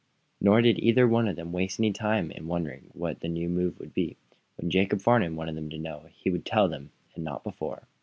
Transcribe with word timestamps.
Nor 0.39 0.63
did 0.63 0.79
either 0.79 1.07
one 1.07 1.27
of 1.27 1.35
them 1.35 1.51
waste 1.51 1.79
any 1.79 1.93
time 1.93 2.31
in 2.31 2.47
wondering 2.47 2.89
what 2.93 3.19
the 3.19 3.27
new 3.29 3.47
move 3.47 3.77
was 3.79 3.89
to 3.89 3.93
be. 3.93 4.17
When 4.57 4.71
Jacob 4.71 4.99
Farnum 4.99 5.35
wanted 5.35 5.53
them 5.53 5.69
to 5.69 5.77
know 5.77 6.07
he 6.09 6.31
would 6.31 6.43
tell 6.43 6.67
them 6.67 6.89
and 7.13 7.23
not 7.23 7.43
before. 7.43 7.83